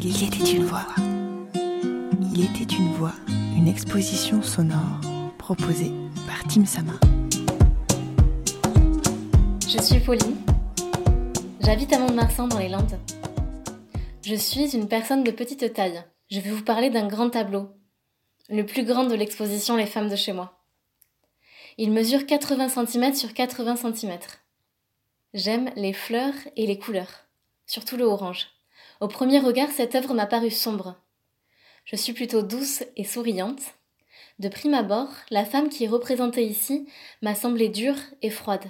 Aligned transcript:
Il 0.00 0.22
était 0.22 0.52
une 0.52 0.64
voix. 0.64 0.86
Il 2.32 2.44
était 2.44 2.72
une 2.72 2.92
voix, 2.92 3.14
une 3.56 3.66
exposition 3.66 4.42
sonore 4.42 5.00
proposée 5.38 5.90
par 6.24 6.46
Tim 6.46 6.64
Sama. 6.64 6.92
Je 9.68 9.82
suis 9.82 9.98
Pauline. 9.98 10.36
J'habite 11.60 11.92
à 11.92 11.98
Mont-de-Marsan 11.98 12.46
dans 12.46 12.60
les 12.60 12.68
Landes. 12.68 13.00
Je 14.22 14.36
suis 14.36 14.76
une 14.76 14.86
personne 14.86 15.24
de 15.24 15.32
petite 15.32 15.72
taille. 15.72 16.04
Je 16.30 16.38
vais 16.38 16.50
vous 16.50 16.62
parler 16.62 16.90
d'un 16.90 17.08
grand 17.08 17.30
tableau, 17.30 17.68
le 18.50 18.64
plus 18.64 18.84
grand 18.84 19.04
de 19.04 19.16
l'exposition 19.16 19.74
Les 19.74 19.86
femmes 19.86 20.08
de 20.08 20.16
chez 20.16 20.32
moi. 20.32 20.62
Il 21.76 21.90
mesure 21.90 22.24
80 22.24 22.86
cm 22.86 23.14
sur 23.14 23.34
80 23.34 23.76
cm. 23.76 24.16
J'aime 25.34 25.70
les 25.74 25.92
fleurs 25.92 26.34
et 26.56 26.68
les 26.68 26.78
couleurs, 26.78 27.26
surtout 27.66 27.96
le 27.96 28.04
orange. 28.04 28.46
Au 29.00 29.06
premier 29.08 29.38
regard, 29.38 29.70
cette 29.70 29.94
œuvre 29.94 30.12
m'a 30.12 30.26
paru 30.26 30.50
sombre. 30.50 30.96
Je 31.84 31.94
suis 31.94 32.12
plutôt 32.12 32.42
douce 32.42 32.82
et 32.96 33.04
souriante. 33.04 33.62
De 34.40 34.48
prime 34.48 34.74
abord, 34.74 35.08
la 35.30 35.44
femme 35.44 35.68
qui 35.68 35.84
est 35.84 35.88
représentée 35.88 36.44
ici 36.44 36.88
m'a 37.22 37.34
semblé 37.34 37.68
dure 37.68 37.96
et 38.22 38.30
froide. 38.30 38.66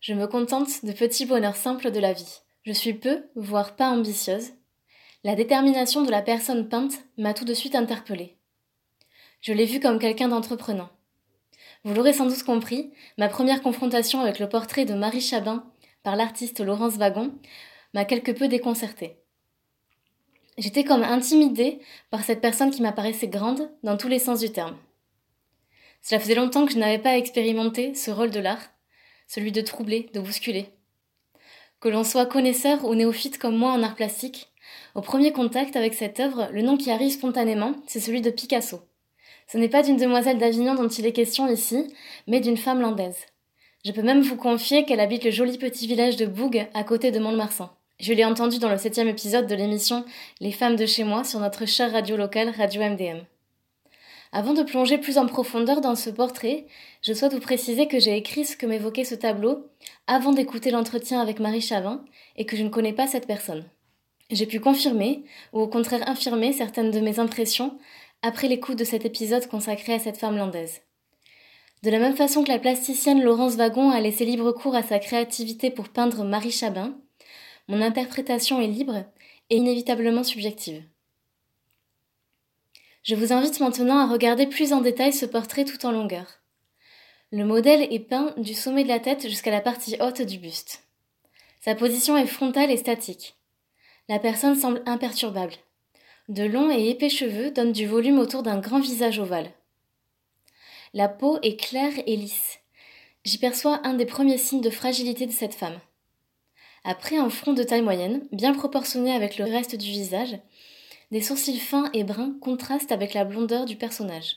Je 0.00 0.14
me 0.14 0.26
contente 0.26 0.84
de 0.84 0.92
petits 0.92 1.26
bonheurs 1.26 1.56
simples 1.56 1.90
de 1.90 2.00
la 2.00 2.14
vie. 2.14 2.40
Je 2.62 2.72
suis 2.72 2.94
peu, 2.94 3.24
voire 3.36 3.76
pas 3.76 3.90
ambitieuse. 3.90 4.52
La 5.22 5.34
détermination 5.34 6.02
de 6.02 6.10
la 6.10 6.22
personne 6.22 6.68
peinte 6.68 6.94
m'a 7.18 7.34
tout 7.34 7.44
de 7.44 7.52
suite 7.52 7.74
interpellée. 7.74 8.38
Je 9.42 9.52
l'ai 9.52 9.66
vue 9.66 9.80
comme 9.80 9.98
quelqu'un 9.98 10.28
d'entreprenant. 10.28 10.88
Vous 11.84 11.94
l'aurez 11.94 12.14
sans 12.14 12.26
doute 12.26 12.42
compris, 12.42 12.92
ma 13.18 13.28
première 13.28 13.62
confrontation 13.62 14.20
avec 14.20 14.38
le 14.38 14.48
portrait 14.48 14.86
de 14.86 14.94
Marie 14.94 15.20
Chabin 15.20 15.64
par 16.02 16.16
l'artiste 16.16 16.60
Laurence 16.60 16.96
Wagon 16.96 17.34
m'a 17.94 18.04
quelque 18.04 18.32
peu 18.32 18.48
déconcertée. 18.48 19.16
J'étais 20.58 20.84
comme 20.84 21.02
intimidée 21.02 21.80
par 22.10 22.22
cette 22.22 22.40
personne 22.40 22.70
qui 22.70 22.82
m'apparaissait 22.82 23.28
grande 23.28 23.70
dans 23.82 23.96
tous 23.96 24.08
les 24.08 24.18
sens 24.18 24.40
du 24.40 24.50
terme. 24.50 24.76
Cela 26.02 26.20
faisait 26.20 26.34
longtemps 26.34 26.66
que 26.66 26.72
je 26.72 26.78
n'avais 26.78 26.98
pas 26.98 27.16
expérimenté 27.16 27.94
ce 27.94 28.10
rôle 28.10 28.30
de 28.30 28.40
l'art, 28.40 28.70
celui 29.26 29.52
de 29.52 29.60
troubler, 29.60 30.10
de 30.12 30.20
bousculer. 30.20 30.66
Que 31.80 31.88
l'on 31.88 32.04
soit 32.04 32.26
connaisseur 32.26 32.84
ou 32.84 32.94
néophyte 32.94 33.38
comme 33.38 33.56
moi 33.56 33.72
en 33.72 33.82
art 33.82 33.94
plastique, 33.94 34.50
au 34.94 35.00
premier 35.00 35.32
contact 35.32 35.76
avec 35.76 35.94
cette 35.94 36.20
œuvre, 36.20 36.48
le 36.52 36.62
nom 36.62 36.76
qui 36.76 36.90
arrive 36.90 37.12
spontanément, 37.12 37.74
c'est 37.86 38.00
celui 38.00 38.20
de 38.20 38.30
Picasso. 38.30 38.80
Ce 39.46 39.58
n'est 39.58 39.68
pas 39.68 39.82
d'une 39.82 39.96
demoiselle 39.96 40.38
d'Avignon 40.38 40.74
dont 40.74 40.88
il 40.88 41.06
est 41.06 41.12
question 41.12 41.48
ici, 41.48 41.92
mais 42.26 42.40
d'une 42.40 42.56
femme 42.56 42.80
landaise. 42.80 43.26
Je 43.84 43.92
peux 43.92 44.02
même 44.02 44.20
vous 44.20 44.36
confier 44.36 44.84
qu'elle 44.84 45.00
habite 45.00 45.24
le 45.24 45.30
joli 45.30 45.58
petit 45.58 45.86
village 45.86 46.16
de 46.16 46.26
Boug, 46.26 46.68
à 46.74 46.84
côté 46.84 47.10
de 47.10 47.18
Mont-de-Marsan. 47.18 47.70
Je 48.00 48.14
l'ai 48.14 48.24
entendu 48.24 48.58
dans 48.58 48.70
le 48.70 48.78
septième 48.78 49.08
épisode 49.08 49.46
de 49.46 49.54
l'émission 49.54 50.06
Les 50.40 50.52
femmes 50.52 50.76
de 50.76 50.86
chez 50.86 51.04
moi 51.04 51.22
sur 51.22 51.38
notre 51.38 51.66
chère 51.66 51.92
radio 51.92 52.16
locale 52.16 52.48
Radio 52.48 52.82
MDM. 52.82 53.18
Avant 54.32 54.54
de 54.54 54.62
plonger 54.62 54.96
plus 54.96 55.18
en 55.18 55.26
profondeur 55.26 55.82
dans 55.82 55.94
ce 55.94 56.08
portrait, 56.08 56.64
je 57.02 57.12
souhaite 57.12 57.34
vous 57.34 57.40
préciser 57.40 57.88
que 57.88 57.98
j'ai 57.98 58.16
écrit 58.16 58.46
ce 58.46 58.56
que 58.56 58.64
m'évoquait 58.64 59.04
ce 59.04 59.14
tableau 59.14 59.66
avant 60.06 60.32
d'écouter 60.32 60.70
l'entretien 60.70 61.20
avec 61.20 61.40
Marie 61.40 61.60
Chavin 61.60 62.02
et 62.36 62.46
que 62.46 62.56
je 62.56 62.62
ne 62.62 62.70
connais 62.70 62.94
pas 62.94 63.06
cette 63.06 63.26
personne. 63.26 63.66
J'ai 64.30 64.46
pu 64.46 64.60
confirmer, 64.60 65.22
ou 65.52 65.60
au 65.60 65.68
contraire 65.68 66.08
infirmer 66.08 66.54
certaines 66.54 66.92
de 66.92 67.00
mes 67.00 67.18
impressions 67.18 67.76
après 68.22 68.48
l'écoute 68.48 68.78
de 68.78 68.84
cet 68.84 69.04
épisode 69.04 69.46
consacré 69.46 69.92
à 69.92 69.98
cette 69.98 70.16
femme 70.16 70.38
landaise. 70.38 70.80
De 71.82 71.90
la 71.90 71.98
même 71.98 72.16
façon 72.16 72.44
que 72.44 72.50
la 72.50 72.58
plasticienne 72.58 73.22
Laurence 73.22 73.56
Wagon 73.56 73.90
a 73.90 74.00
laissé 74.00 74.24
libre 74.24 74.52
cours 74.52 74.74
à 74.74 74.82
sa 74.82 74.98
créativité 74.98 75.70
pour 75.70 75.90
peindre 75.90 76.24
Marie 76.24 76.50
Chabin, 76.50 76.94
mon 77.70 77.82
interprétation 77.82 78.60
est 78.60 78.66
libre 78.66 79.04
et 79.48 79.56
inévitablement 79.56 80.24
subjective. 80.24 80.82
Je 83.04 83.14
vous 83.14 83.32
invite 83.32 83.60
maintenant 83.60 83.98
à 83.98 84.12
regarder 84.12 84.48
plus 84.48 84.72
en 84.72 84.80
détail 84.80 85.12
ce 85.12 85.24
portrait 85.24 85.64
tout 85.64 85.86
en 85.86 85.92
longueur. 85.92 86.40
Le 87.30 87.44
modèle 87.44 87.86
est 87.92 88.00
peint 88.00 88.34
du 88.38 88.54
sommet 88.54 88.82
de 88.82 88.88
la 88.88 88.98
tête 88.98 89.28
jusqu'à 89.28 89.52
la 89.52 89.60
partie 89.60 89.96
haute 90.00 90.20
du 90.20 90.38
buste. 90.38 90.82
Sa 91.60 91.76
position 91.76 92.16
est 92.16 92.26
frontale 92.26 92.72
et 92.72 92.76
statique. 92.76 93.36
La 94.08 94.18
personne 94.18 94.56
semble 94.56 94.82
imperturbable. 94.84 95.54
De 96.28 96.42
longs 96.42 96.72
et 96.72 96.90
épais 96.90 97.08
cheveux 97.08 97.52
donnent 97.52 97.70
du 97.70 97.86
volume 97.86 98.18
autour 98.18 98.42
d'un 98.42 98.58
grand 98.58 98.80
visage 98.80 99.20
ovale. 99.20 99.52
La 100.92 101.08
peau 101.08 101.38
est 101.42 101.54
claire 101.54 101.92
et 102.04 102.16
lisse. 102.16 102.58
J'y 103.24 103.38
perçois 103.38 103.80
un 103.84 103.94
des 103.94 104.06
premiers 104.06 104.38
signes 104.38 104.60
de 104.60 104.70
fragilité 104.70 105.26
de 105.26 105.32
cette 105.32 105.54
femme. 105.54 105.78
Après 106.84 107.16
un 107.16 107.28
front 107.28 107.52
de 107.52 107.62
taille 107.62 107.82
moyenne, 107.82 108.26
bien 108.32 108.54
proportionné 108.54 109.12
avec 109.12 109.36
le 109.36 109.44
reste 109.44 109.76
du 109.76 109.90
visage, 109.90 110.38
des 111.10 111.20
sourcils 111.20 111.58
fins 111.58 111.90
et 111.92 112.04
bruns 112.04 112.38
contrastent 112.40 112.92
avec 112.92 113.14
la 113.14 113.24
blondeur 113.24 113.66
du 113.66 113.76
personnage. 113.76 114.36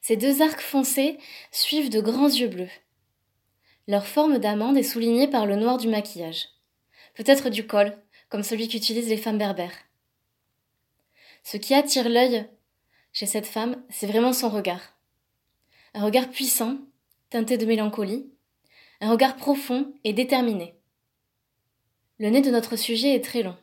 Ces 0.00 0.16
deux 0.16 0.42
arcs 0.42 0.60
foncés 0.60 1.18
suivent 1.50 1.90
de 1.90 2.00
grands 2.00 2.28
yeux 2.28 2.48
bleus. 2.48 2.70
Leur 3.88 4.06
forme 4.06 4.38
d'amande 4.38 4.76
est 4.76 4.82
soulignée 4.82 5.26
par 5.26 5.46
le 5.46 5.56
noir 5.56 5.78
du 5.78 5.88
maquillage. 5.88 6.48
Peut-être 7.14 7.50
du 7.50 7.66
col, 7.66 7.96
comme 8.28 8.42
celui 8.42 8.68
qu'utilisent 8.68 9.08
les 9.08 9.16
femmes 9.16 9.38
berbères. 9.38 9.76
Ce 11.42 11.56
qui 11.56 11.74
attire 11.74 12.08
l'œil 12.08 12.48
chez 13.12 13.26
cette 13.26 13.46
femme, 13.46 13.82
c'est 13.88 14.06
vraiment 14.06 14.32
son 14.32 14.48
regard. 14.48 14.94
Un 15.94 16.04
regard 16.04 16.30
puissant, 16.30 16.78
teinté 17.30 17.58
de 17.58 17.66
mélancolie, 17.66 18.30
un 19.00 19.10
regard 19.10 19.36
profond 19.36 19.92
et 20.04 20.12
déterminé. 20.12 20.79
Le 22.20 22.28
nez 22.28 22.42
de 22.42 22.50
notre 22.50 22.76
sujet 22.76 23.14
est 23.14 23.24
très 23.24 23.42
long. 23.42 23.56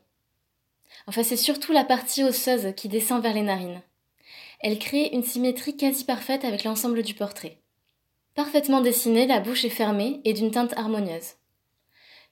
Enfin, 1.06 1.22
c'est 1.22 1.38
surtout 1.38 1.74
la 1.74 1.84
partie 1.84 2.24
osseuse 2.24 2.74
qui 2.76 2.90
descend 2.90 3.22
vers 3.22 3.36
les 3.36 3.44
narines. 3.44 3.84
Elle 4.62 4.80
crée 4.80 5.12
une 5.14 5.22
symétrie 5.22 5.78
quasi 5.78 6.04
parfaite 6.04 6.44
avec 6.44 6.64
l'ensemble 6.64 7.04
du 7.04 7.14
portrait. 7.14 7.60
Parfaitement 8.34 8.82
dessinée, 8.82 9.28
la 9.28 9.40
bouche 9.40 9.64
est 9.64 9.70
fermée 9.70 10.22
et 10.26 10.34
d'une 10.34 10.50
teinte 10.50 10.76
harmonieuse. 10.76 11.34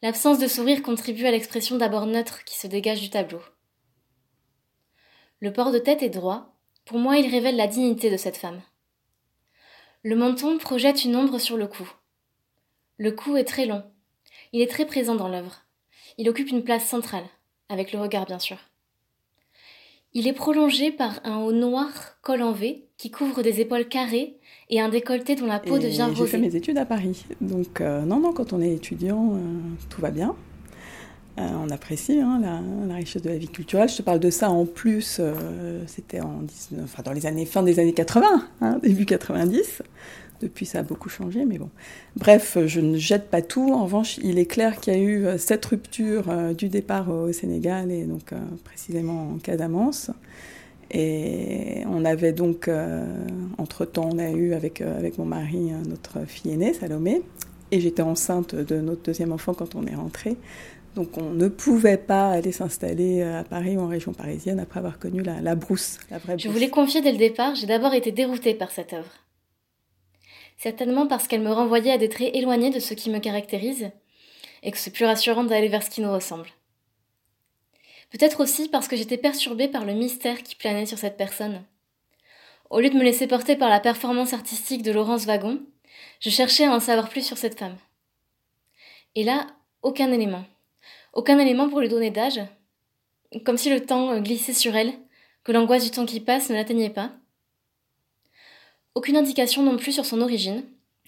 L'absence 0.02 0.40
de 0.40 0.47
sourire 0.47 0.81
contribue 0.81 1.28
à 1.28 1.31
l'expression 1.31 1.78
d'abord 1.78 2.08
neutre 2.08 2.44
qui 2.44 2.57
se 2.57 2.66
dégage 2.66 3.02
du 3.02 3.12
tableau. 3.12 3.42
Le 5.42 5.53
port 5.53 5.72
de 5.72 5.78
tête 5.78 6.02
est 6.02 6.09
droit. 6.09 6.56
Pour 6.86 6.97
moi, 6.97 7.18
il 7.19 7.30
révèle 7.30 7.56
la 7.56 7.68
dignité 7.68 8.09
de 8.09 8.18
cette 8.18 8.38
femme. 8.38 8.63
Le 10.02 10.16
menton 10.16 10.57
projette 10.57 11.06
une 11.06 11.16
ombre 11.16 11.38
sur 11.38 11.56
le 11.56 11.68
cou. 11.68 11.88
Le 12.97 13.12
cou 13.12 13.38
est 13.38 13.44
très 13.44 13.68
long. 13.68 13.84
Il 14.53 14.62
est 14.63 14.72
très 14.72 14.88
présent 14.88 15.13
dans 15.13 15.28
l'œuvre. 15.28 15.62
Il 16.18 16.30
occupe 16.30 16.50
une 16.50 16.64
place 16.64 16.86
centrale, 16.86 17.26
avec 17.70 17.92
le 17.92 18.00
regard 18.00 18.26
bien 18.26 18.40
sûr. 18.40 18.58
Il 20.18 20.28
est 20.28 20.34
prolongé 20.34 20.92
par 20.92 21.20
un 21.26 21.40
haut 21.40 21.52
noir 21.52 21.90
col 22.22 22.42
en 22.42 22.54
V 22.54 22.86
qui 22.98 23.12
couvre 23.12 23.42
des 23.44 23.60
épaules 23.60 23.86
carrées 23.86 24.38
et 24.70 24.80
un 24.80 24.88
décolleté 24.88 25.36
dont 25.36 25.46
la 25.46 25.60
peau 25.60 25.78
devient 25.78 26.04
rosée. 26.04 26.16
J'ai 26.16 26.28
fait 26.28 26.38
mes 26.38 26.56
études 26.56 26.78
à 26.78 26.86
Paris, 26.86 27.26
donc 27.42 27.82
euh, 27.82 28.04
non, 28.04 28.22
non, 28.22 28.32
quand 28.32 28.54
on 28.54 28.62
est 28.62 28.74
étudiant, 28.74 29.34
euh, 29.34 29.38
tout 29.90 30.00
va 30.00 30.12
bien. 30.12 30.34
Euh, 31.38 31.42
on 31.62 31.70
apprécie 31.70 32.22
hein, 32.22 32.42
la, 32.88 32.96
richesse 32.96 33.22
de 33.22 33.30
la 33.30 33.38
vie 33.38 33.50
culturelle. 33.50 33.90
Je 33.90 33.98
te 33.98 34.02
parle 34.04 34.22
de 34.22 34.30
ça 34.30 34.50
en 34.50 34.66
plus, 34.66 35.20
c'était 35.86 36.22
en 36.22 36.44
enfin, 36.82 37.04
dans 37.04 37.12
les 37.12 37.26
années 37.26 37.46
fin 37.46 37.62
des 37.62 37.78
années 37.80 37.94
80, 37.94 38.48
hein, 38.62 38.80
début 38.82 39.06
90. 39.06 39.84
Depuis, 40.41 40.66
ça 40.66 40.79
a 40.79 40.84
beaucoup 40.84 41.09
changé, 41.09 41.46
mais 41.46 41.57
bon. 41.57 41.69
Bref, 42.18 42.57
je 42.66 42.81
ne 42.81 42.97
jette 42.97 43.29
pas 43.29 43.41
tout. 43.41 43.72
En 43.72 43.84
revanche, 43.84 44.18
il 44.22 44.38
est 44.38 44.46
clair 44.46 44.79
qu'il 44.79 44.94
y 44.94 44.97
a 44.97 45.00
eu 45.00 45.25
euh, 45.25 45.38
cette 45.38 45.66
rupture 45.66 46.29
euh, 46.29 46.53
du 46.53 46.68
départ 46.68 47.09
au 47.09 47.31
Sénégal 47.31 47.91
et 47.91 48.03
donc 48.03 48.34
euh, 48.34 48.38
précisément 48.63 49.31
en 49.34 49.38
Casamance. 49.38 50.12
Et 50.91 51.84
on 51.90 52.06
avait 52.06 52.31
donc, 52.31 52.69
entre-temps, 53.57 54.07
on 54.13 54.19
a 54.19 54.29
eu 54.29 54.53
avec, 54.53 54.81
avec 54.81 55.18
mon 55.18 55.25
mari 55.25 55.72
notre 55.90 56.25
fille 56.28 56.51
aînée, 56.51 56.74
Salomé, 56.74 57.24
et 57.72 57.79
j'étais 57.79 58.03
enceinte 58.03 58.53
de 58.53 58.79
notre 58.79 59.01
deuxième 59.01 59.31
enfant 59.31 59.56
quand 59.56 59.74
on 59.74 59.85
est 59.88 59.95
rentré. 59.95 60.38
Donc 60.94 61.18
on 61.18 61.31
ne 61.31 61.47
pouvait 61.47 61.97
pas 61.97 62.29
aller 62.29 62.51
s'installer 62.51 63.24
à 63.24 63.44
Paris 63.44 63.77
ou 63.77 63.81
en 63.81 63.88
région 63.88 64.13
parisienne 64.13 64.60
après 64.60 64.77
avoir 64.80 65.00
connu 65.00 65.24
la, 65.24 65.42
la 65.42 65.56
brousse, 65.56 65.98
la 66.12 66.19
vraie 66.19 66.33
brousse. 66.33 66.44
Je 66.44 66.50
voulais 66.50 66.69
confier 66.69 67.01
dès 67.01 67.12
le 67.12 67.18
départ, 67.18 67.56
j'ai 67.56 67.65
d'abord 67.65 67.95
été 67.95 68.12
déroutée 68.12 68.54
par 68.54 68.69
cette 68.69 68.94
œuvre 68.94 69.25
certainement 70.57 71.07
parce 71.07 71.28
qu'elle 71.28 71.42
me 71.42 71.52
renvoyait 71.52 71.92
à 71.92 71.98
des 71.98 72.10
traits 72.10 72.36
éloignés 72.36 72.69
de 72.69 72.80
ce 72.80 72.94
qui 72.94 73.10
me 73.10 73.19
caractérise, 73.19 73.92
et 74.63 74.72
que 74.72 74.78
c'est 74.78 74.92
plus 74.92 75.06
rassurant 75.06 75.44
d'aller 75.44 75.68
vers 75.68 75.84
ce 75.84 75.90
qui 75.90 76.02
nous 76.02 76.12
ressemble. 76.12 76.50
Peut-être 78.12 78.42
aussi 78.42 78.69
parce 78.69 78.88
que 78.88 78.96
j'étais 78.96 79.18
perturbée 79.18 79.68
par 79.68 79.86
le 79.86 79.94
mystère 79.94 80.42
qui 80.44 80.56
planait 80.56 80.86
sur 80.86 80.98
cette 80.98 81.18
personne. 81.18 81.63
Au 82.69 82.80
lieu 82.80 82.90
de 82.90 82.98
me 82.98 83.04
laisser 83.04 83.28
porter 83.28 83.56
par 83.56 83.69
la 83.69 83.80
performance 83.80 84.34
artistique 84.34 84.81
de 84.81 84.92
Laurence 84.92 85.25
Wagon, 85.25 85.62
je 86.19 86.30
cherchais 86.30 86.66
à 86.66 86.72
en 86.72 86.80
savoir 86.80 87.10
plus 87.10 87.25
sur 87.25 87.38
cette 87.38 87.60
femme. 87.60 87.78
Et 89.16 89.24
là, 89.24 89.48
aucun 89.81 90.12
élément. 90.12 90.44
Aucun 91.13 91.38
élément 91.40 91.69
pour 91.69 91.80
lui 91.80 91.90
donner 91.90 92.10
d'âge. 92.10 92.42
Comme 93.46 93.58
si 93.58 93.69
le 93.69 93.86
temps 93.86 94.19
glissait 94.19 94.54
sur 94.54 94.75
elle, 94.75 94.94
que 95.44 95.51
l'angoisse 95.51 95.84
du 95.84 95.92
temps 95.92 96.06
qui 96.06 96.19
passe 96.19 96.50
ne 96.50 96.56
l'atteignait 96.56 96.90
pas, 96.90 97.12
aucune 98.95 99.18
indication 99.18 99.62
non 99.62 99.77
plus 99.77 99.92
sur 99.92 100.06
son 100.06 100.21
origine. 100.21 100.63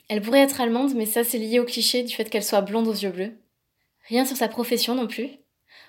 Elle 0.10 0.22
pourrait 0.22 0.42
être 0.42 0.62
allemande, 0.62 0.94
mais 0.96 1.06
ça 1.06 1.24
c'est 1.24 1.38
lié 1.38 1.60
au 1.60 1.66
cliché 1.66 2.04
du 2.04 2.14
fait 2.14 2.30
qu'elle 2.30 2.44
soit 2.44 2.62
blonde 2.62 2.88
aux 2.88 2.94
yeux 2.94 3.10
bleus. 3.10 3.34
Rien 4.08 4.26
sur 4.26 4.38
sa 4.38 4.48
profession 4.48 4.96
non 4.96 5.08
plus. 5.08 5.30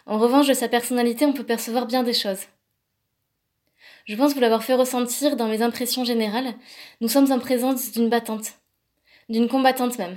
En 0.07 0.19
revanche, 0.19 0.49
de 0.49 0.55
sa 0.55 0.69
personnalité, 0.69 1.27
on 1.27 1.33
peut 1.33 1.45
percevoir 1.45 1.87
bien 1.87 2.03
des 2.03 2.15
choses. 2.15 2.47
Je 4.07 4.17
pense 4.17 4.33
vous 4.33 4.41
l'avoir 4.41 4.65
fait 4.65 4.75
ressentir 4.75 5.37
dans 5.37 5.49
mes 5.49 5.61
impressions 5.61 6.05
générales. 6.05 6.55
Nous 7.01 7.09
sommes 7.09 7.31
en 7.31 7.39
présence 7.39 7.93
d'une 7.93 8.09
battante, 8.09 8.55
d'une 9.29 9.49
combattante 9.49 9.99
même. 9.99 10.17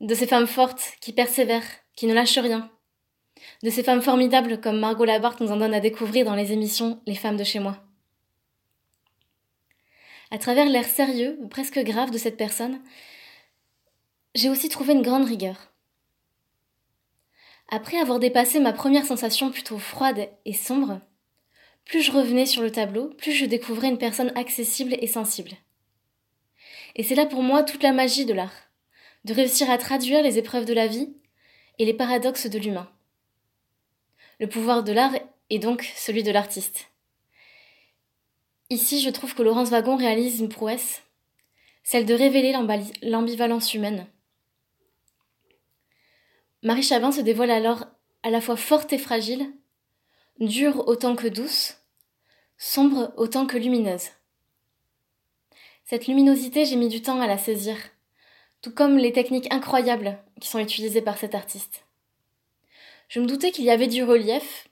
De 0.00 0.14
ces 0.14 0.26
femmes 0.26 0.48
fortes 0.48 0.94
qui 1.00 1.12
persévèrent, 1.12 1.62
qui 1.94 2.06
ne 2.06 2.12
lâchent 2.12 2.38
rien. 2.38 2.70
De 3.62 3.70
ces 3.70 3.82
femmes 3.82 4.02
formidables 4.02 4.60
comme 4.60 4.80
Margot 4.80 5.04
Labarthe 5.04 5.40
nous 5.40 5.52
en 5.52 5.56
donne 5.56 5.74
à 5.74 5.80
découvrir 5.80 6.24
dans 6.24 6.34
les 6.34 6.52
émissions 6.52 7.00
Les 7.06 7.14
femmes 7.14 7.36
de 7.36 7.44
chez 7.44 7.60
moi. 7.60 7.85
À 10.30 10.38
travers 10.38 10.68
l'air 10.68 10.84
sérieux, 10.84 11.38
presque 11.50 11.78
grave 11.78 12.10
de 12.10 12.18
cette 12.18 12.36
personne, 12.36 12.80
j'ai 14.34 14.50
aussi 14.50 14.68
trouvé 14.68 14.92
une 14.92 15.02
grande 15.02 15.24
rigueur. 15.24 15.72
Après 17.68 17.98
avoir 17.98 18.18
dépassé 18.18 18.60
ma 18.60 18.72
première 18.72 19.06
sensation 19.06 19.50
plutôt 19.50 19.78
froide 19.78 20.28
et 20.44 20.52
sombre, 20.52 21.00
plus 21.84 22.02
je 22.02 22.12
revenais 22.12 22.46
sur 22.46 22.62
le 22.62 22.70
tableau, 22.70 23.10
plus 23.10 23.32
je 23.32 23.44
découvrais 23.44 23.88
une 23.88 23.98
personne 23.98 24.32
accessible 24.36 24.96
et 25.00 25.06
sensible. 25.06 25.52
Et 26.96 27.02
c'est 27.02 27.14
là 27.14 27.26
pour 27.26 27.42
moi 27.42 27.62
toute 27.62 27.82
la 27.82 27.92
magie 27.92 28.24
de 28.24 28.34
l'art, 28.34 28.70
de 29.24 29.32
réussir 29.32 29.70
à 29.70 29.78
traduire 29.78 30.22
les 30.22 30.38
épreuves 30.38 30.64
de 30.64 30.74
la 30.74 30.86
vie 30.86 31.14
et 31.78 31.84
les 31.84 31.94
paradoxes 31.94 32.46
de 32.46 32.58
l'humain. 32.58 32.90
Le 34.40 34.48
pouvoir 34.48 34.82
de 34.82 34.92
l'art 34.92 35.14
est 35.50 35.58
donc 35.58 35.92
celui 35.96 36.22
de 36.22 36.32
l'artiste. 36.32 36.90
Ici, 38.68 39.00
je 39.00 39.10
trouve 39.10 39.34
que 39.34 39.42
Laurence 39.42 39.70
Wagon 39.70 39.96
réalise 39.96 40.40
une 40.40 40.48
prouesse, 40.48 41.02
celle 41.84 42.04
de 42.04 42.14
révéler 42.14 42.52
l'ambivalence 43.02 43.74
humaine. 43.74 44.06
Marie 46.64 46.82
Chabin 46.82 47.12
se 47.12 47.20
dévoile 47.20 47.52
alors 47.52 47.86
à 48.24 48.30
la 48.30 48.40
fois 48.40 48.56
forte 48.56 48.92
et 48.92 48.98
fragile, 48.98 49.52
dure 50.40 50.88
autant 50.88 51.14
que 51.14 51.28
douce, 51.28 51.76
sombre 52.58 53.12
autant 53.16 53.46
que 53.46 53.56
lumineuse. 53.56 54.08
Cette 55.84 56.08
luminosité, 56.08 56.64
j'ai 56.64 56.74
mis 56.74 56.88
du 56.88 57.02
temps 57.02 57.20
à 57.20 57.28
la 57.28 57.38
saisir, 57.38 57.76
tout 58.62 58.72
comme 58.72 58.98
les 58.98 59.12
techniques 59.12 59.52
incroyables 59.54 60.18
qui 60.40 60.48
sont 60.48 60.58
utilisées 60.58 61.02
par 61.02 61.18
cet 61.18 61.36
artiste. 61.36 61.84
Je 63.08 63.20
me 63.20 63.26
doutais 63.26 63.52
qu'il 63.52 63.64
y 63.64 63.70
avait 63.70 63.86
du 63.86 64.02
relief, 64.02 64.68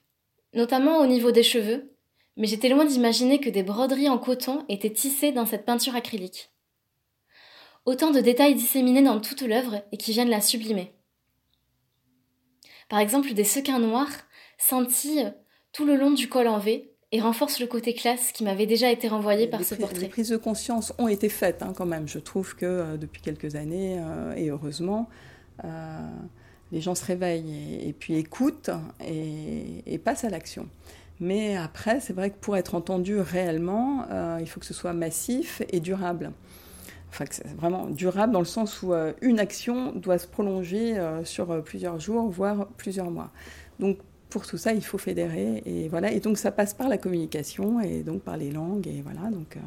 notamment 0.53 0.97
au 0.97 1.05
niveau 1.05 1.31
des 1.31 1.43
cheveux, 1.43 1.94
mais 2.37 2.47
j'étais 2.47 2.69
loin 2.69 2.85
d'imaginer 2.85 3.39
que 3.39 3.49
des 3.49 3.63
broderies 3.63 4.09
en 4.09 4.17
coton 4.17 4.65
étaient 4.69 4.91
tissées 4.91 5.31
dans 5.31 5.45
cette 5.45 5.65
peinture 5.65 5.95
acrylique. 5.95 6.51
Autant 7.85 8.11
de 8.11 8.19
détails 8.19 8.55
disséminés 8.55 9.03
dans 9.03 9.21
toute 9.21 9.41
l'œuvre 9.41 9.83
et 9.91 9.97
qui 9.97 10.11
viennent 10.11 10.29
la 10.29 10.41
sublimer. 10.41 10.93
Par 12.89 12.99
exemple, 12.99 13.33
des 13.33 13.43
sequins 13.43 13.79
noirs 13.79 14.11
scintillent 14.57 15.33
tout 15.71 15.85
le 15.85 15.95
long 15.95 16.11
du 16.11 16.29
col 16.29 16.47
en 16.47 16.59
V 16.59 16.95
et 17.11 17.21
renforcent 17.21 17.59
le 17.59 17.67
côté 17.67 17.93
classe 17.93 18.31
qui 18.31 18.43
m'avait 18.43 18.65
déjà 18.65 18.91
été 18.91 19.07
renvoyé 19.07 19.47
par 19.47 19.63
ce 19.63 19.75
portrait. 19.75 19.99
Les 19.99 20.07
prises 20.09 20.29
de 20.29 20.37
conscience 20.37 20.93
ont 20.97 21.07
été 21.07 21.29
faites 21.29 21.61
hein, 21.61 21.73
quand 21.75 21.85
même. 21.85 22.07
Je 22.07 22.19
trouve 22.19 22.55
que 22.55 22.65
euh, 22.65 22.97
depuis 22.97 23.21
quelques 23.21 23.55
années, 23.55 23.97
euh, 23.99 24.33
et 24.35 24.49
heureusement, 24.49 25.07
euh, 25.63 25.67
les 26.71 26.81
gens 26.81 26.95
se 26.95 27.05
réveillent 27.05 27.87
et, 27.87 27.93
puis 27.93 28.15
écoutent 28.15 28.71
et, 29.05 29.97
passent 29.99 30.23
à 30.23 30.29
l'action. 30.29 30.67
Mais 31.19 31.55
après, 31.55 31.99
c'est 31.99 32.13
vrai 32.13 32.29
que 32.29 32.37
pour 32.37 32.57
être 32.57 32.75
entendu 32.75 33.19
réellement, 33.19 34.05
il 34.39 34.47
faut 34.47 34.59
que 34.59 34.65
ce 34.65 34.73
soit 34.73 34.93
massif 34.93 35.61
et 35.69 35.79
durable 35.79 36.31
enfin 37.15 37.25
c'est 37.31 37.47
vraiment 37.55 37.87
durable 37.87 38.33
dans 38.33 38.39
le 38.39 38.45
sens 38.45 38.81
où 38.81 38.93
euh, 38.93 39.13
une 39.21 39.39
action 39.39 39.93
doit 39.93 40.17
se 40.17 40.27
prolonger 40.27 40.97
euh, 40.97 41.23
sur 41.23 41.51
euh, 41.51 41.61
plusieurs 41.61 41.99
jours, 41.99 42.29
voire 42.29 42.67
plusieurs 42.77 43.09
mois. 43.09 43.31
Donc 43.79 43.97
pour 44.29 44.45
tout 44.45 44.57
ça, 44.57 44.73
il 44.73 44.83
faut 44.83 44.97
fédérer 44.97 45.61
et 45.65 45.87
voilà. 45.87 46.11
Et 46.11 46.19
donc 46.19 46.37
ça 46.37 46.51
passe 46.51 46.73
par 46.73 46.89
la 46.89 46.97
communication 46.97 47.79
et 47.79 48.03
donc 48.03 48.21
par 48.21 48.37
les 48.37 48.51
langues 48.51 48.87
et 48.87 49.01
voilà. 49.01 49.29
Donc, 49.31 49.57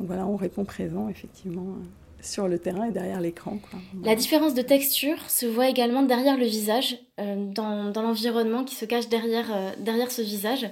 voilà, 0.00 0.26
on 0.26 0.34
répond 0.34 0.64
présent 0.64 1.08
effectivement 1.08 1.76
sur 2.24 2.48
le 2.48 2.58
terrain 2.58 2.88
et 2.88 2.90
derrière 2.90 3.20
l'écran. 3.20 3.58
La 4.02 4.14
différence 4.14 4.54
de 4.54 4.62
texture 4.62 5.18
se 5.28 5.46
voit 5.46 5.68
également 5.68 6.02
derrière 6.02 6.36
le 6.36 6.46
visage, 6.46 6.98
dans, 7.18 7.90
dans 7.90 8.02
l'environnement 8.02 8.64
qui 8.64 8.74
se 8.74 8.84
cache 8.84 9.08
derrière, 9.08 9.74
derrière 9.78 10.10
ce 10.10 10.22
visage. 10.22 10.66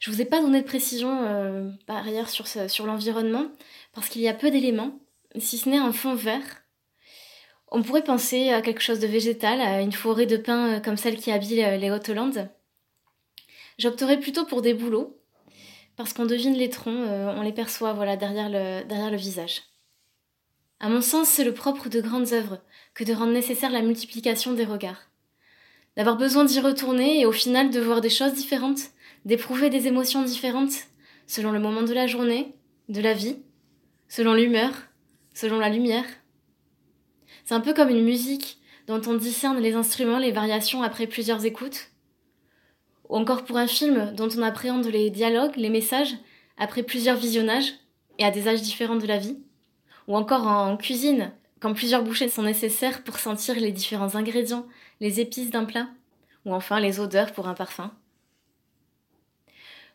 Je 0.00 0.10
vous 0.10 0.20
ai 0.20 0.24
pas 0.24 0.40
donné 0.40 0.60
de 0.60 0.66
précision 0.66 1.24
euh, 1.24 1.70
par 1.86 2.06
ailleurs 2.06 2.28
sur, 2.28 2.86
l'environnement 2.86 3.46
parce 3.92 4.08
qu'il 4.08 4.22
y 4.22 4.28
a 4.28 4.34
peu 4.34 4.50
d'éléments, 4.50 5.00
si 5.38 5.58
ce 5.58 5.68
n'est 5.68 5.78
un 5.78 5.92
fond 5.92 6.14
vert. 6.14 6.62
On 7.70 7.82
pourrait 7.82 8.04
penser 8.04 8.50
à 8.50 8.62
quelque 8.62 8.80
chose 8.80 9.00
de 9.00 9.06
végétal, 9.06 9.60
à 9.60 9.82
une 9.82 9.92
forêt 9.92 10.26
de 10.26 10.36
pins 10.36 10.76
euh, 10.76 10.80
comme 10.80 10.96
celle 10.96 11.16
qui 11.16 11.32
habille 11.32 11.64
euh, 11.64 11.76
les 11.76 11.90
Hautes-Landes. 11.90 12.48
J'opterais 13.78 14.20
plutôt 14.20 14.44
pour 14.46 14.62
des 14.62 14.74
bouleaux 14.74 15.20
parce 15.96 16.12
qu'on 16.12 16.26
devine 16.26 16.54
les 16.54 16.70
troncs, 16.70 17.08
on 17.08 17.42
les 17.42 17.52
perçoit 17.52 17.92
voilà 17.92 18.16
derrière 18.16 18.48
le 18.48 19.16
visage. 19.16 19.62
À 20.80 20.88
mon 20.88 21.00
sens, 21.00 21.28
c'est 21.28 21.44
le 21.44 21.54
propre 21.54 21.88
de 21.88 22.00
grandes 22.00 22.32
œuvres 22.32 22.60
que 22.94 23.02
de 23.02 23.12
rendre 23.12 23.32
nécessaire 23.32 23.70
la 23.70 23.82
multiplication 23.82 24.52
des 24.54 24.64
regards. 24.64 25.10
D'avoir 25.96 26.16
besoin 26.16 26.44
d'y 26.44 26.60
retourner 26.60 27.20
et 27.20 27.26
au 27.26 27.32
final 27.32 27.70
de 27.70 27.80
voir 27.80 28.00
des 28.00 28.10
choses 28.10 28.34
différentes, 28.34 28.90
d'éprouver 29.24 29.70
des 29.70 29.88
émotions 29.88 30.22
différentes 30.22 30.86
selon 31.26 31.50
le 31.50 31.58
moment 31.58 31.82
de 31.82 31.92
la 31.92 32.06
journée, 32.06 32.54
de 32.88 33.00
la 33.00 33.12
vie, 33.12 33.38
selon 34.08 34.34
l'humeur, 34.34 34.70
selon 35.34 35.58
la 35.58 35.68
lumière. 35.68 36.06
C'est 37.44 37.54
un 37.54 37.60
peu 37.60 37.74
comme 37.74 37.90
une 37.90 38.04
musique 38.04 38.58
dont 38.86 39.02
on 39.06 39.14
discerne 39.14 39.58
les 39.58 39.74
instruments, 39.74 40.18
les 40.18 40.32
variations 40.32 40.82
après 40.82 41.08
plusieurs 41.08 41.44
écoutes. 41.44 41.90
Ou 43.08 43.16
encore 43.16 43.44
pour 43.44 43.56
un 43.56 43.66
film 43.66 44.12
dont 44.14 44.28
on 44.36 44.42
appréhende 44.42 44.86
les 44.86 45.10
dialogues, 45.10 45.56
les 45.56 45.70
messages 45.70 46.14
après 46.56 46.84
plusieurs 46.84 47.16
visionnages 47.16 47.74
et 48.18 48.24
à 48.24 48.30
des 48.30 48.48
âges 48.48 48.62
différents 48.62 48.96
de 48.96 49.06
la 49.06 49.18
vie. 49.18 49.38
Ou 50.08 50.16
encore 50.16 50.46
en 50.46 50.76
cuisine, 50.76 51.32
quand 51.60 51.74
plusieurs 51.74 52.02
bouchées 52.02 52.28
sont 52.28 52.42
nécessaires 52.42 53.04
pour 53.04 53.18
sentir 53.18 53.54
les 53.54 53.72
différents 53.72 54.16
ingrédients, 54.16 54.66
les 55.00 55.20
épices 55.20 55.50
d'un 55.50 55.64
plat. 55.64 55.88
Ou 56.44 56.54
enfin 56.54 56.80
les 56.80 56.98
odeurs 56.98 57.32
pour 57.32 57.46
un 57.46 57.54
parfum. 57.54 57.92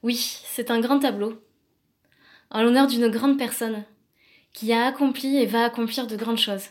Oui, 0.04 0.16
c'est 0.46 0.70
un 0.70 0.80
grand 0.80 1.00
tableau, 1.00 1.42
en 2.52 2.62
l'honneur 2.62 2.88
d'une 2.88 3.08
grande 3.08 3.38
personne, 3.38 3.86
qui 4.52 4.72
a 4.72 4.86
accompli 4.86 5.38
et 5.38 5.46
va 5.46 5.64
accomplir 5.64 6.06
de 6.08 6.16
grandes 6.16 6.38
choses. 6.38 6.68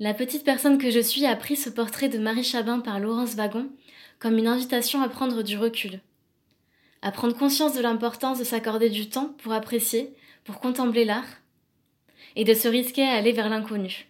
La 0.00 0.14
petite 0.14 0.44
personne 0.44 0.78
que 0.78 0.90
je 0.90 0.98
suis 0.98 1.24
a 1.24 1.36
pris 1.36 1.54
ce 1.54 1.70
portrait 1.70 2.08
de 2.08 2.18
Marie 2.18 2.42
Chabin 2.42 2.80
par 2.80 2.98
Laurence 2.98 3.34
Wagon 3.34 3.70
comme 4.18 4.38
une 4.38 4.48
invitation 4.48 5.02
à 5.02 5.08
prendre 5.08 5.42
du 5.42 5.56
recul, 5.56 6.00
à 7.02 7.12
prendre 7.12 7.36
conscience 7.36 7.74
de 7.74 7.80
l'importance 7.80 8.38
de 8.38 8.44
s'accorder 8.44 8.90
du 8.90 9.08
temps 9.08 9.34
pour 9.38 9.52
apprécier, 9.52 10.14
pour 10.44 10.58
contempler 10.58 11.04
l'art, 11.04 11.26
et 12.36 12.44
de 12.44 12.54
se 12.54 12.68
risquer 12.68 13.02
à 13.02 13.14
aller 13.14 13.32
vers 13.32 13.48
l'inconnu. 13.48 14.06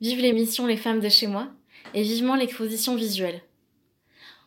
Vive 0.00 0.20
l'émission 0.20 0.66
Les 0.66 0.76
femmes 0.76 1.00
de 1.00 1.08
chez 1.08 1.26
moi, 1.26 1.48
et 1.94 2.02
vivement 2.02 2.34
l'exposition 2.34 2.94
visuelle. 2.96 3.42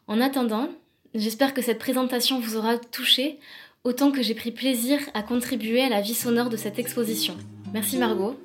En 0.08 0.22
attendant, 0.22 0.70
J'espère 1.16 1.54
que 1.54 1.62
cette 1.62 1.80
présentation 1.80 2.42
vous 2.42 2.58
aura 2.58 2.78
touché 2.78 3.40
autant 3.86 4.12
que 4.12 4.22
j'ai 4.22 4.36
pris 4.36 4.52
plaisir 4.52 5.00
à 5.14 5.24
contribuer 5.24 5.82
à 5.82 5.88
la 5.88 6.02
vie 6.02 6.14
sonore 6.14 6.50
de 6.50 6.58
cette 6.58 6.78
exposition. 6.78 7.38
Merci 7.74 7.98
Margot 7.98 8.38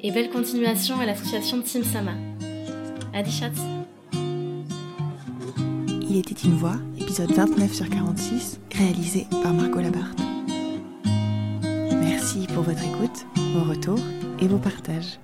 et 0.00 0.12
belle 0.12 0.30
continuation 0.30 1.00
à 1.00 1.06
l'association 1.06 1.60
Team 1.60 1.82
Sama. 1.82 2.12
Adichat. 3.12 3.50
Il 6.08 6.16
était 6.16 6.40
une 6.44 6.56
voix, 6.56 6.76
épisode 7.00 7.32
29 7.32 7.74
sur 7.74 7.90
46, 7.90 8.60
réalisé 8.72 9.26
par 9.42 9.52
Margot 9.52 9.80
Labarthe. 9.80 10.33
Merci 12.24 12.46
pour 12.54 12.62
votre 12.62 12.82
écoute, 12.82 13.26
vos 13.52 13.68
retours 13.68 14.00
et 14.40 14.48
vos 14.48 14.56
partages. 14.56 15.18